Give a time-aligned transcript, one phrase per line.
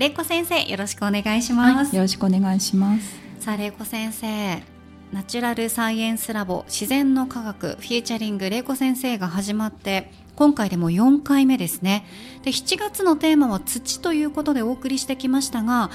[0.00, 3.20] 玲子先生よろしくお願いします、はい、よろしくお願いします。
[3.38, 4.62] さあ玲子先生
[5.12, 12.06] ナチュラルサイエンスラボ自然の科学フューチャリング玲子先生が始まって今回でも4回目ですね。
[12.44, 15.90] で7月のテーマは土ということでお送りしてきましたが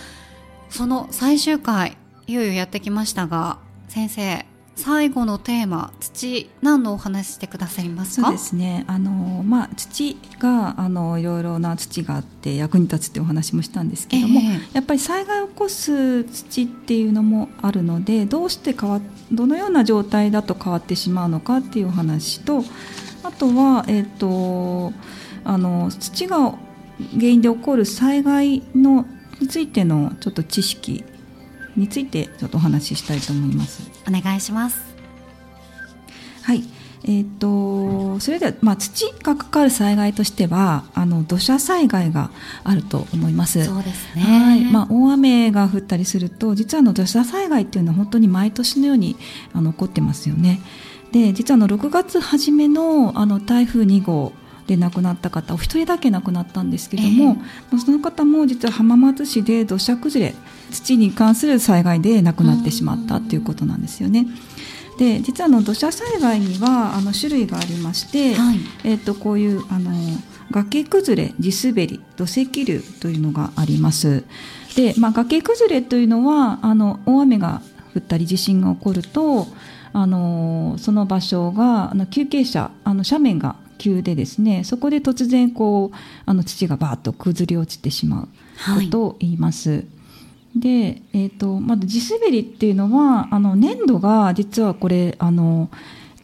[0.69, 1.97] その最終回
[2.27, 4.45] いよいよやってきましたが先生
[4.75, 8.27] 最後のテーマ土何のお話してくださいますか？
[8.27, 8.83] そうですね。
[8.87, 22.63] あの、まあ、土があのいろいろな土があって役に立つっていうお話もしたんですけども、えー、やっぱり災害を起こす土っていうのもあるのでどうして変わどのような状態だと変わってしまうのかっていうお話と
[23.23, 24.93] あとは、えーと、
[25.43, 29.05] あの土が原因で起こる災害の
[29.39, 31.03] についてのちょっと知識
[31.75, 33.89] についてちょっとお話ししたいと思います。
[34.07, 34.95] お願いします。
[36.43, 36.63] はい。
[37.07, 42.31] えーと、それでは、まあ、土がかかる災害としてはあの土砂災害が
[42.63, 49.17] あると思いますそうですね、はいまあ、大雨が降ったりすると実はあの土砂災害っていうのは本当に毎年のように
[49.53, 50.61] あの起こってますよね
[51.11, 54.33] で実はあの6月初めのあの台風2号
[54.67, 57.37] で亡くなった方お一人だけ亡くなったんですけども、
[57.71, 60.35] えー、その方も実は浜松市で土砂崩れ
[60.71, 64.27] 土に関する災害で亡くなってしまったということなんですよね。
[64.97, 69.91] で実はあの土砂災害にはあの種類がありまして、はい、えー、とこういうあの
[70.51, 74.23] 崖崩れ地滑り土石流というのがあります。
[74.75, 77.61] で、まあ、崖崩れというのはあの大雨が
[77.95, 79.47] 降ったり地震が起こると
[79.93, 89.71] あのその場所があの急傾斜あの斜面が急でですねそこで突然こうあの土がバーッと崩れ落ちてしまうことを言います。
[89.71, 89.77] は
[90.55, 95.69] い、で、えーと、まず地滑りっていうのはあの粘土が実はこれあの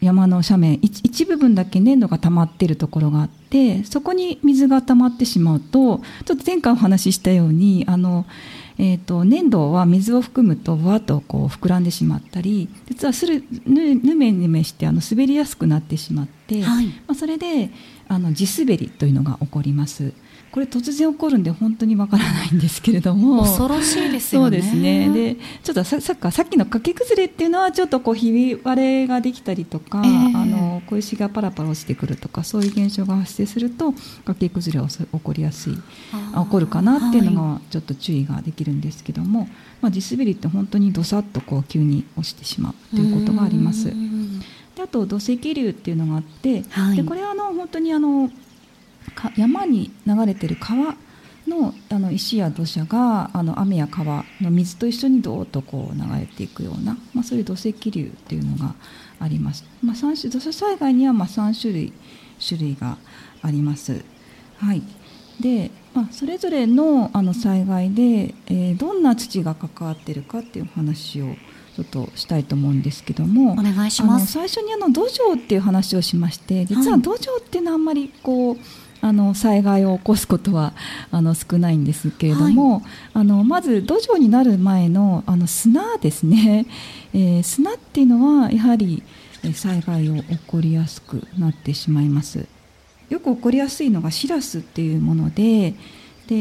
[0.01, 8.25] 山の斜面一部分だけ粘土が溜まっているところがあってそこに水が溜まってしまうとちょっと前回お話ししたようにあの
[8.83, 17.69] えーと、粘土は水を含むとぶわっとこう膨らんでしまったり実はするぬぬめぬめしてあの滑りやすくなってしまって、はい、まあ、それで
[18.07, 20.13] あの地滑りというのが起こります。
[20.51, 23.43] これ突然起こるんで本当にわからないんですけれども。
[23.43, 24.59] 恐ろしいですよね。
[24.61, 25.09] そうですね。
[25.09, 33.93] でちょっとささっさっきの崖崩れっていうのはちょっとこうひび割れができたりとか、えー、あの小石がパラパラ落ちてくるとかそういう現象が発生すると
[34.25, 35.81] 崖崩れは起こりやすい起
[36.49, 39.49] こるかなっていうのがちょっと注意ができるんですけども、はい、
[39.83, 43.93] まあ、地滑りって本当にどさっとこう急に落ちてしまうということがあります。
[44.75, 48.29] であと土石流っていうのがあって、はい、でこれはあの本当にあの
[49.37, 50.95] 山に流れてる川
[51.47, 58.75] のあの石や土砂があの雨や川の水と一緒にどーっとこう流れていくような、まあ、そういう土石流っていうのが
[59.19, 61.93] あります、まあ、3種土砂災害にはまあ3種類
[62.45, 62.97] 種類が
[63.41, 64.03] あります。
[64.57, 64.81] はい。
[65.39, 71.35] でまあ、それぞれのあの災害で、えー、どんな土が関わっているかっていう話を
[71.75, 74.31] ちょっとしたいと思うんですけどもお願いします。
[74.31, 78.57] 最初にあの土壌っていう話をしまして実は土壌っていうのはあんまりこう、
[79.01, 80.73] あの災害を起こすことは
[81.11, 82.83] あの少ないんですけれども、はい、
[83.15, 86.67] あのまず土壌になる前のあの砂ですね、
[87.13, 89.03] えー、砂っていうのはやはり
[89.53, 92.45] 災害を起こりやすくなってしまいます。
[93.09, 95.73] よく起こりやすいのがシラスっていうもので
[96.31, 96.39] で、え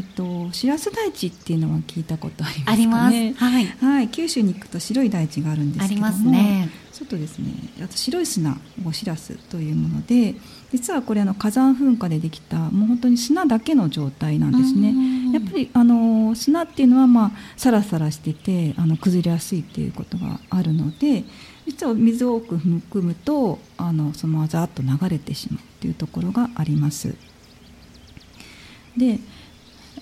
[0.00, 0.02] ー
[0.48, 3.34] と、しらす台地っていうのは聞いたことありますかね。
[3.38, 7.46] はい、はい、九州に行くと白い台地があるんですけども、ね、ちょっとですね
[7.82, 10.34] あと白い砂をしらすというもので
[10.72, 14.92] 実はこれあの火山噴火でできたもう本当に砂だけの状態なんですね。
[15.32, 21.24] やっぱりあの砂っていうのはまあサラサラしててあの崩れやすいっていうことがあるので
[21.66, 27.29] 実は水を多く含むとあのそのままざっと流れてしまうというところがあります。
[29.00, 29.18] で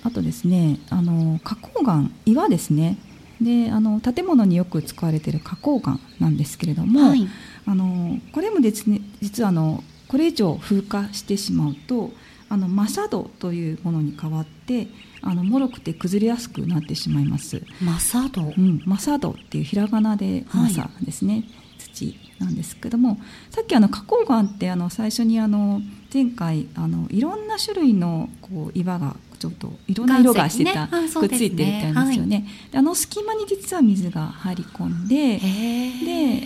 [0.02, 2.98] あとですねあの花崗岩岩ですね。
[3.40, 7.28] であの建物によく使われている花崗岩なんですけれども、はい、
[7.66, 12.10] あのこれもですね実はあのこれ以上風化してしまうと
[12.48, 14.88] あのマサドというものに変わって
[15.22, 17.62] あの脆くて崩れやすくなってしまいます。
[17.80, 21.44] マサド、うん、マサドっていうひらがなでマサですね、はい、
[21.78, 23.18] 土なんですけども
[23.50, 25.80] さっきあの花崗岩ってあの最初にあの
[26.12, 35.38] 前回あのいろんな種類のこう岩がちょっといろんな色がしてた、ね、くっついてるみたいですよね、はい、あの隙間に実は水が入り込んで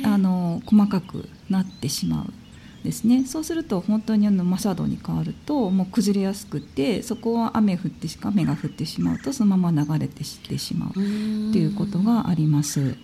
[0.02, 2.32] であの細かくなってしまう
[2.84, 3.24] ですね。
[3.24, 12.96] そうすると本当にあのマサドに変わるともう崩れやすくてそこは雨降ってしか雨が降ってしまうとそのまま流れてしてしまうということがあります。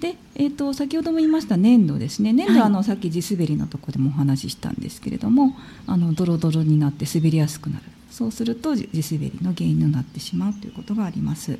[0.00, 2.32] で、えーと、先ほども言いました粘土ですね。
[2.32, 5.54] 粘土はあの、さっき地滑りのとこでもお話ししたんですけれども
[5.86, 7.84] あのドロドロになって滑りやすくなる。
[8.10, 11.58] そうすると地滑りの原因になってしまうということがあります。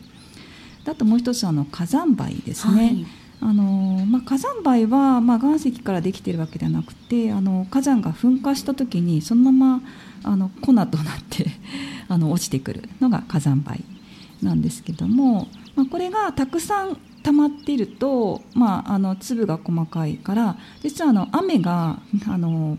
[0.87, 3.07] あともう一つあの火山灰ですね、はい。
[3.43, 9.83] あのまあ、火山灰は、まあ、岩石からできているわけではなくてあの火山が噴火した時にそのまま
[10.25, 10.87] あの粉となっ
[11.31, 11.47] て
[12.09, 13.83] あの落ちてくるのが火山灰
[14.43, 22.79] なんですけども、まあ、これがたくさん溜まっていると、まあ、あの粒が細かいから実はあの雨があの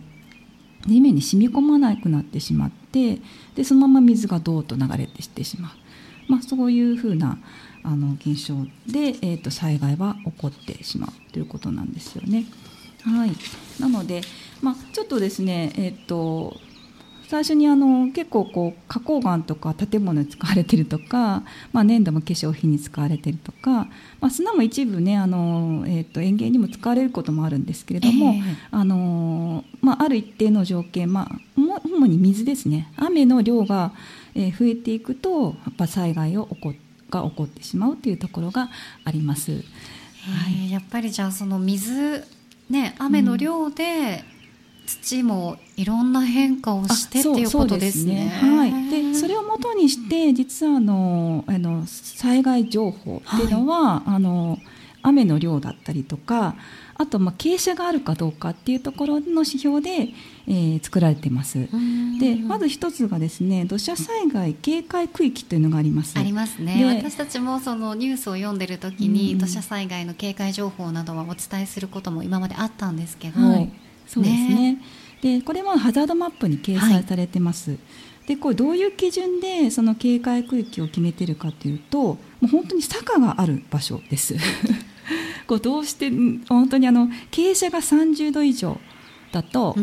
[0.88, 3.20] 地面に染み込まなくなってしまって
[3.56, 7.38] でそのまま水がどーっと流れてしてしまう、まあ、そういうふうな
[7.84, 8.56] あの現象
[8.88, 12.46] で、えーと、災害は起こってしまうということなんですよね。
[13.04, 13.32] はい、
[13.80, 14.22] なので、
[14.62, 16.56] まあ、ちょっとですね、えーと、
[17.32, 23.88] 最初にあの結構こう花崗岩とか建物に使われてるとか、 まあ、粘土も化粧品に使われてるとか、
[24.20, 31.40] まあ、砂も一部ねあの、えーと、園芸にも使われることもあるんですけれども、えー、あのまあ、ある一定の条件、まあ、
[31.86, 33.94] 主に水ですね雨の量が
[34.36, 36.74] 増えていくとやっぱ災害を起こ
[37.10, 38.70] が起こってしまうというところが
[39.06, 39.54] あります。
[39.54, 42.26] はい、やっぱりじゃあその水
[42.70, 44.26] ね雨の量で、
[44.92, 48.32] 土もいろんな変化をしてっていうことですね。
[48.40, 48.90] すねはい。
[48.90, 54.60] でそれをもとにして実はあのあの災害情報っていうのは、はい、あの
[55.04, 56.56] 雨の量だったりとか
[56.96, 60.10] あとまあ傾斜があるかどうかっていうところの指標で、
[60.48, 61.68] えー、作られています。
[62.20, 66.18] でまず一つがですね土砂災害警戒区域というのがあります。
[66.20, 66.86] ありますね。
[66.86, 73.72] 私たちもそのニュースを読んでる時に土砂災害の警戒情報などはお伝えすることも今まであったんですけど、はい、
[74.12, 74.74] そうですね。
[74.74, 74.82] ね。
[75.22, 77.72] でこれはハザードマップに掲載されてます。
[77.72, 77.80] はい。
[78.28, 84.36] でこれどういう基準でその警戒区域を決めてるかというともう本当に坂がある場所です。
[85.48, 86.12] こうどうして
[86.48, 88.80] 本当にあの傾斜が30度以上
[89.32, 89.76] だと、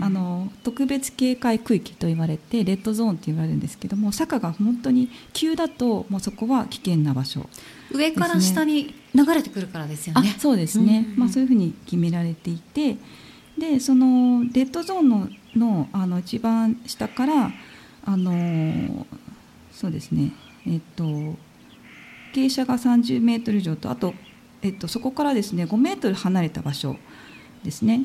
[0.00, 7.46] あの特別警戒区域と言われてレッドゾーンと言われるんですけども坂が本当に急だともうそこは危険な場所、ね、
[7.92, 10.34] 上から下に流れてくるからですよね。
[10.38, 12.96] そうですね、まあ、そういうふうに決められていて
[13.58, 17.50] でそのレッドゾーンののあの一番下から
[18.04, 19.06] あの
[19.72, 20.32] そうですね
[20.66, 21.04] えっと
[22.34, 24.12] 傾斜が30メートル以上とあと
[24.62, 26.96] えっと、そこからですね5メートル離れた場所
[27.62, 28.02] ですね、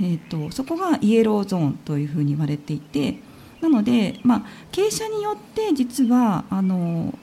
[0.00, 3.18] えっと、そこがイエローゾーンというふうに言われていて
[3.60, 4.42] なので、まあ、
[4.72, 7.14] 傾斜によって実はあの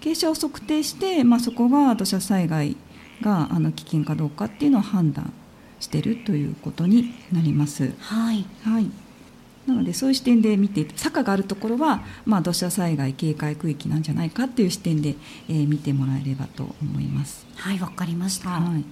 [0.00, 2.76] 傾斜を測定して、まあ、そこが土砂災害
[3.22, 5.32] があの危険かどうかっていうのを判断
[5.84, 7.92] しているということになります。
[8.00, 8.90] はい、はい
[9.66, 15.14] なのでそういう視点で見て坂があるところは、まあ、土砂災害警戒区域なんじゃないかっていう視点で、
[15.48, 17.46] えー、見てもらえればと思います。
[17.56, 18.84] はいわかりました、はい、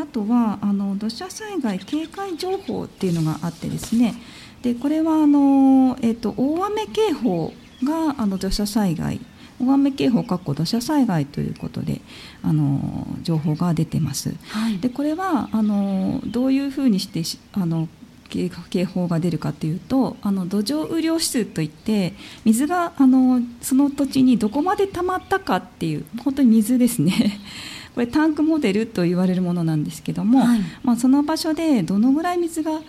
[0.00, 4.16] あとはあの土砂災害警戒情報っていうのがあってですね
[4.62, 7.52] でこれはあの、えーと、大雨警報
[7.84, 9.20] があの土砂災害
[9.60, 12.00] 大雨警報かっこ土砂災害ということで
[12.42, 14.34] あの情報が出てます。
[14.48, 17.22] はい、でこれはあのどういうふうにして
[17.52, 17.88] あの
[18.28, 22.12] 警報が出るかというとあの土壌雨量指数といって
[22.44, 27.40] 水があのその土地にどこまで溜まったかっていう本当に水ですね。
[27.94, 32.82] これタンクモデルと言われるものなんですけども、はい、まあ、その場所でどのぐらい水が溜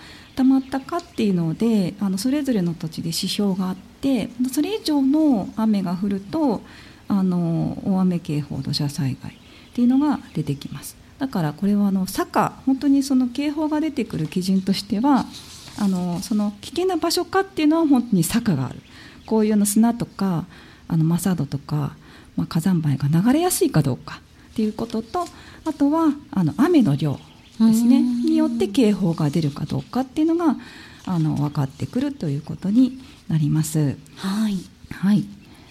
[0.44, 6.62] まったかっていうのであのそれぞれの土地で指標があってそれ以上の雨が降ると
[7.08, 9.36] あの大雨警報土砂災害っ
[9.74, 10.98] ていうのが出てきます。
[11.20, 15.25] だからこれはあの坂本当にその警報が出てくる基準としては
[15.79, 18.79] あのその危険な場所かっていうのは本当に坂がある。
[19.25, 20.46] こういうの砂とか
[20.88, 21.96] あのマサードとか、
[22.36, 25.25] まあ、火山灰が流れやすいかどうかっていうことと
[25.65, 27.20] あとはあの雨の量。
[27.60, 28.02] ですね。
[28.02, 30.58] によって警報が出るかどうかっていうのが
[31.06, 33.98] あの分かってくるということになります。
[34.16, 34.58] はい、
[34.92, 35.26] はい、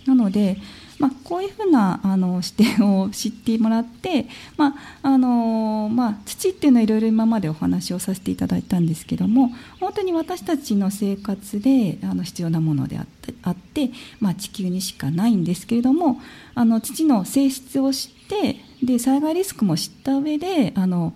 [0.06, 0.58] なので
[0.98, 4.26] まあ、こういうふうなあの視点を知ってもらって、
[4.56, 13.90] まああのまあ、土っていうのはいろいろ今までお話をさせていただいたんですけども本当に私たちの生活であの必要なものであってあって、
[14.20, 16.20] まあ、地球にしかないんですけれども
[16.54, 21.14] あの土の性質を知ってで災害リスクも知った上であの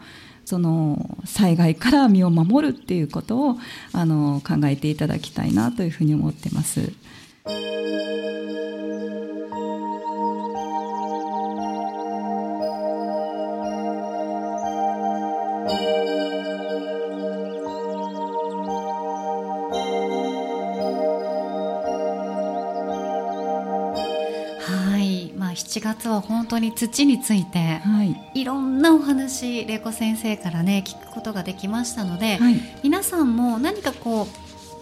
[0.51, 3.57] その災害から身を守るっていうことを
[3.93, 6.93] あの考えていただきたいなというふうに思ってます。
[25.53, 34.27] 7月は本当に土について、はい、いろんなお話玲子先生からね聞くことができましたので、はい、皆さんも何かこう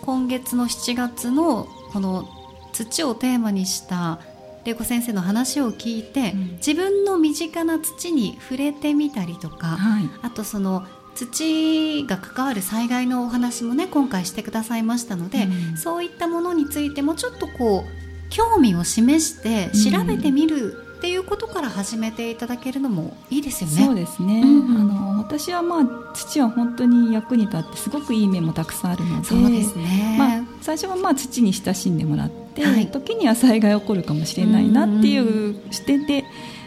[0.05, 2.29] 今月の7月のこの
[2.73, 4.21] 土をテーマにした
[4.65, 23.85] 玲子先生の話を聞いて、うん、自分の身近な土に触れてみたりとか、はい、あとその土が関わる災害のお話もね今回してくださいましたので、うん、そういったものについてもちょっとこう興味を示して調べてみるっていうことから始めていただけるのもいいですよね。
[23.85, 24.41] そうですね。
[24.41, 30.17] うんうん、あの私はまあ土は本当に役に立ってすごくいい面もたくさんあるので、そうですね。
[30.19, 36.25] まあ最初はまあ土に親しんでもらって、はい、時には災害起こるかもしれないなっていう視点で、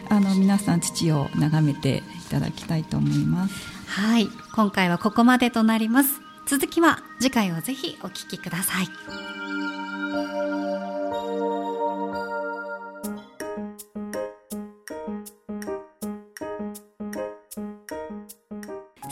[0.08, 3.54] あの皆さん土を眺めていただきたいと思います。
[3.86, 6.22] はい、今回はここまでとなります。
[6.46, 9.41] 続きは次回をぜひお聞きください。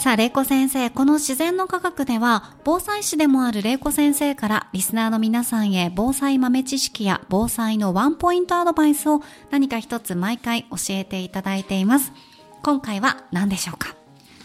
[0.00, 12.12] さあ、玲子先生、この自然の科学では、防災士でもある玲子先生から、リスナーの皆さんへ防災豆知識や防災のワンポイントアドバイスを何か一つ毎回教えていただいています。
[12.62, 13.94] 今回は何でしょうか？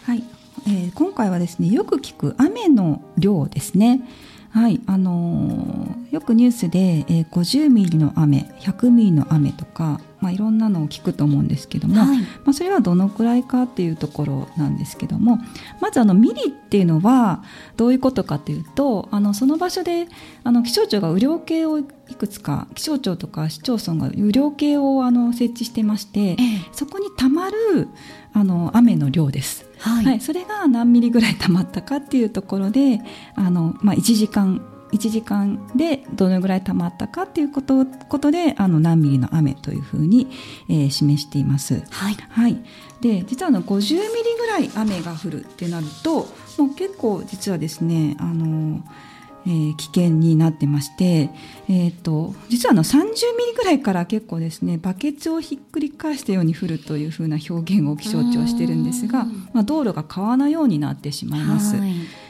[0.04, 0.24] はい、
[0.66, 4.02] えー、今回はですね、よく聞く雨の量ですね。
[4.50, 15.38] はい、あのー、よくニュースで、えー、50ミリの雨100ミリの雨とか、まあ、いろんなのを聞くと思うんですけども、はい、まあ、それはどのくらいかっていうところなんですけども
[15.80, 17.44] まずあのミリっていうのは
[17.76, 20.08] どういうことかというとあのその場所で
[20.42, 26.36] あの気象庁が雨量計をいくつか気象庁とか市町村が雨量計をあの設置してまして、ええ、
[26.72, 27.88] そこにたまる
[28.32, 29.64] あの雨の量です。
[29.78, 33.00] はい、はい、それが何ミリぐらいたまったかっていうところで
[33.36, 34.60] あの、まあ、1時間
[34.96, 40.28] 1時間でどのぐらいたまったかっていうことことであの何ミリの雨というふうに、
[40.68, 41.82] えー、示しています。
[41.90, 42.56] はい、はい、
[43.00, 44.06] で実はあの50ミリ
[44.38, 48.82] ぐらい雨が降るってなるともう結構実はですねあの
[49.46, 51.30] えー、危険になってまして、
[51.68, 61.76] えーと、実はあの30ミリぐらいから結構ですねバケツをひっくり返したように降るというふうな表現を気象庁はしてるんですが、まあ、道路が川のようになってしまいます。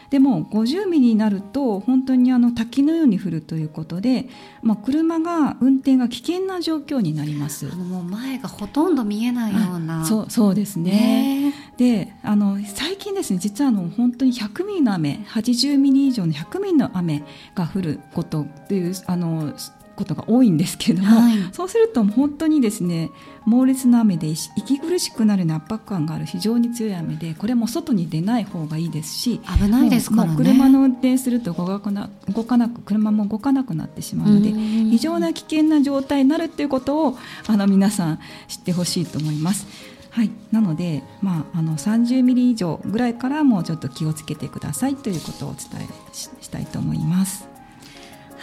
[0.06, 4.28] はいでも50ミリになると本当にあの滝のように降るということで、
[4.62, 7.68] まあ、車が運転が危険な状況になります。
[7.70, 10.04] あのもう前がほとんど見えないような。
[10.04, 11.52] そうそうですね。
[11.76, 17.22] であの最近ですね実はあの本当に100ミリの雨80ミリ以上の100ミリの雨
[17.54, 19.52] が降ることっていうあの
[19.97, 23.11] ことが多いんですけれども、はい、そうすると本当にですね
[23.45, 39.67] 猛烈な雨で息苦しくなるような圧迫感がある非常に強い雨でこれも外に出ない方がいいですし危ないですから、ね、車の運転すると動かな動かなく車も動かなくなってしまうので非常な危険な状態になるっていうことをあの皆さん知ってほしいと思います。
[40.11, 47.55] はい、なので、まあ、あの30ミリ以上ぐらいからもうちょっと気をつけてくださいということをお伝えしたいと思います。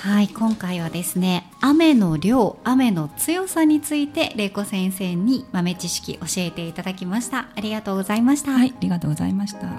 [0.03, 7.47] はい今回はですね雨の量雨の強さについて玲子先生に豆知識教えていただきました。
[7.55, 8.51] ありがとうございました。
[8.51, 9.59] はいありがとうございました。
[9.59, 9.71] 7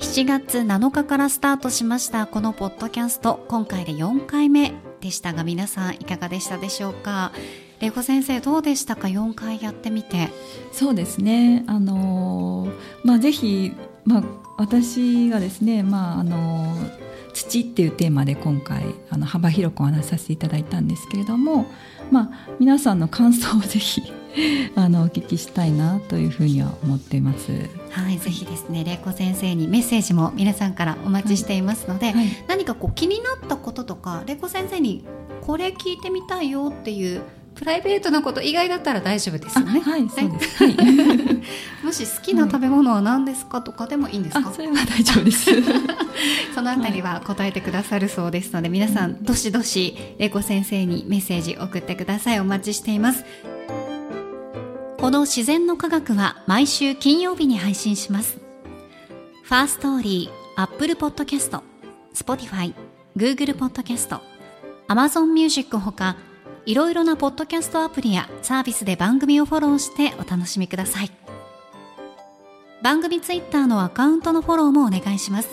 [0.00, 3.44] 7月7日からスタートしましたこのポッドキャスト。
[3.46, 7.32] 今回で4回目でしたが皆さんいかがでしたでしょうか？
[7.80, 10.28] 玲子先生どうでしたか？4回やってみて。
[10.72, 11.64] そうですね。
[11.66, 12.68] あの
[13.04, 13.72] まあぜひ
[14.04, 14.22] まあ
[14.56, 16.74] 私がですねまああの
[17.32, 21.66] 土っていうテーマで今回あの幅広くお話しさせていただいたんですけれども、
[22.10, 24.02] まあ、皆さんの感想をぜひ
[24.74, 27.52] あのお聞きしたいなというふうには思っています。
[27.90, 35.04] はい、ぜひですね、玲子先生にメッセージも皆さんからお待ちしていますので、はいはい、何かこう気になったこととか、玲子先生に
[35.42, 37.22] これ聞いてみたいよっていう
[37.54, 39.80] プライベートなこと以外だったら大丈夫ですよね。
[39.80, 40.62] はい、そうです。
[40.64, 44.52] はい、もし好きな食べ物は何ですかとかでもいいんですか？
[44.52, 45.50] それは大丈夫です。
[46.54, 52.38] そのあたりは答えてくださるそうですので、皆さんどしどし玲子先生にメッセージ送ってください。
[52.40, 53.24] お待ちしています。
[55.00, 58.38] この自然の科学は毎週金曜日に配信します。
[59.44, 66.16] Firstory、Apple Podcast、Spotify、Google Podcast、Amazon Music ほか、
[66.66, 71.12] いろいろなポッドキャストアプリやサービスで番組をフォローしてお楽しみください。
[72.82, 75.48] 番組ツイッターのアカウントのフォローもお願いします。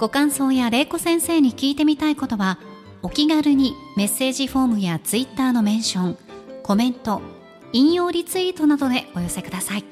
[0.00, 2.58] ご感想や玲子先生に聞いてみたいことは、
[3.02, 6.18] お気軽にメッセージフォームやツイッターのメンション、
[6.64, 7.22] コメント、
[7.72, 9.84] 引用リツイートなどでお寄せください。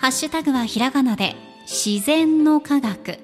[0.00, 3.18] ハッシュタグはひらがなで自然の科学、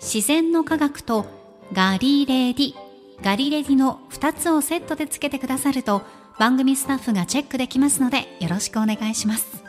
[0.00, 1.26] 自然の科学と
[1.72, 2.74] ガリレディ。
[3.22, 6.02] ガリレディの2つをセットでつけてくださると
[6.38, 9.64] 番組スタッフがチェックできますのでよろしくお願いします。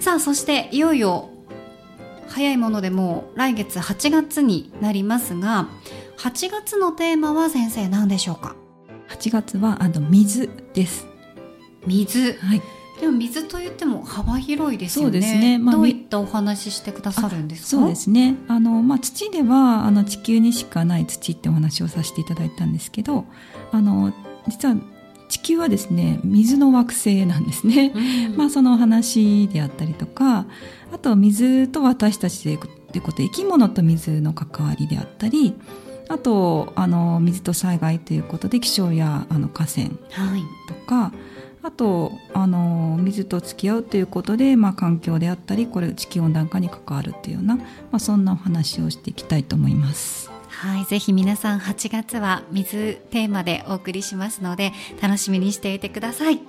[0.00, 1.28] さあそしていよいよ
[2.28, 5.68] 早いものでも来月8月になりますが
[6.18, 8.56] 8月のテーマは先生何でしょうか
[9.08, 11.06] ？8月はあの水です。
[11.86, 12.62] 水はい
[13.00, 15.12] でも水といっても幅広いですよね。
[15.12, 15.58] そうですね。
[15.58, 17.68] まあ、どういったお話してくださるんですか？
[17.68, 18.36] そうですね。
[18.48, 23.26] あのまあ土ではあの地球にしかない土ってお話をさせていただいたんですけど、
[23.70, 24.14] あの
[24.48, 24.76] 実は
[25.28, 27.92] 地球はですね水の惑星なんですね。
[27.94, 30.46] うん、 まあその話であったりとか、
[30.90, 32.68] あと水と私たちでいうこ
[33.12, 35.54] と生き物と水の関わりであったり。
[36.08, 41.12] あとあの水と災害ということで気象やあの河川とか、はい
[41.66, 50.30] あとあの水と付き合うということで、まあ、環境であったりこれ地球温暖化に関わるというような、まあ、そんなお話をしていきたいと思います。
[50.46, 56.40] はい、ぜひ皆さん8月は水テーマでお送りしますので楽しみにしていてください。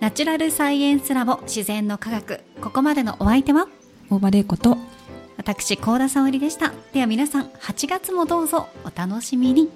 [0.00, 3.68] ナチュラルサイエンスラボ自然の科学ここまでのお相手は？
[4.10, 4.76] 大場玲子と
[5.38, 9.70] 私高田沙織でしたでは皆さん8月もどうぞお楽しみに